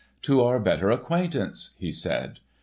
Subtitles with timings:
[0.23, 2.39] "To our better acquaintance," he said.